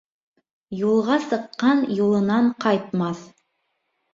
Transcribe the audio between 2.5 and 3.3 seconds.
ҡайтмаҫ